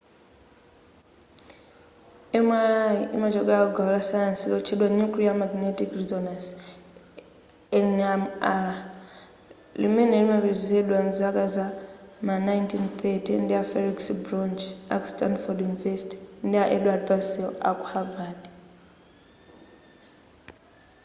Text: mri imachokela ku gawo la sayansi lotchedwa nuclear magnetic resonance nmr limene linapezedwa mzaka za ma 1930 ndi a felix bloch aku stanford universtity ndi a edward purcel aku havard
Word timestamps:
mri 2.47 3.03
imachokela 3.15 3.63
ku 3.67 3.71
gawo 3.77 3.89
la 3.95 4.01
sayansi 4.09 4.45
lotchedwa 4.53 4.87
nuclear 4.99 5.35
magnetic 5.43 5.89
resonance 5.99 6.47
nmr 7.89 8.69
limene 9.81 10.15
linapezedwa 10.21 10.97
mzaka 11.09 11.43
za 11.55 11.65
ma 12.27 12.35
1930 12.47 13.31
ndi 13.43 13.53
a 13.61 13.63
felix 13.71 13.97
bloch 14.23 14.63
aku 14.95 15.05
stanford 15.13 15.57
universtity 15.69 16.17
ndi 16.47 16.55
a 16.63 16.71
edward 16.75 17.01
purcel 17.09 17.49
aku 17.69 17.83
havard 17.93 18.39